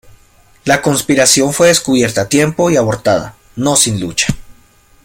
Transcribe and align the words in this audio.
La 0.65 0.81
conspiración 0.81 1.53
fue 1.53 1.67
descubierta 1.67 2.21
a 2.21 2.27
tiempo 2.27 2.71
y 2.71 2.75
abortada, 2.75 3.35
no 3.55 3.75
sin 3.75 3.99
lucha. 3.99 4.35